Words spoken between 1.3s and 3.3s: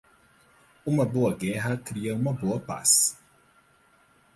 guerra cria uma boa paz.